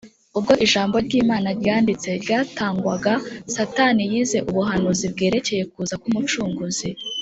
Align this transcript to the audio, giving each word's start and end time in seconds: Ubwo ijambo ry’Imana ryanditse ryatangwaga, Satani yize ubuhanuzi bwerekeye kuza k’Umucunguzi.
Ubwo 0.37 0.53
ijambo 0.65 0.95
ry’Imana 1.05 1.49
ryanditse 1.59 2.09
ryatangwaga, 2.23 3.13
Satani 3.55 4.01
yize 4.11 4.37
ubuhanuzi 4.49 5.05
bwerekeye 5.13 5.63
kuza 5.71 5.95
k’Umucunguzi. 6.01 6.89